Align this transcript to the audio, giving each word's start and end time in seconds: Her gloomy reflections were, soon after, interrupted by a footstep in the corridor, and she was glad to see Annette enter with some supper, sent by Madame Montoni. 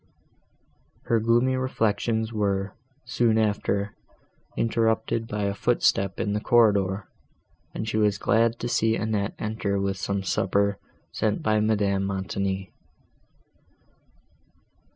Her 1.03 1.19
gloomy 1.19 1.55
reflections 1.57 2.33
were, 2.33 2.73
soon 3.05 3.37
after, 3.37 3.93
interrupted 4.57 5.27
by 5.27 5.43
a 5.43 5.53
footstep 5.53 6.19
in 6.19 6.33
the 6.33 6.39
corridor, 6.39 7.07
and 7.75 7.87
she 7.87 7.97
was 7.97 8.17
glad 8.17 8.57
to 8.61 8.67
see 8.67 8.95
Annette 8.95 9.35
enter 9.37 9.79
with 9.79 9.97
some 9.97 10.23
supper, 10.23 10.79
sent 11.11 11.43
by 11.43 11.59
Madame 11.59 12.03
Montoni. 12.05 12.73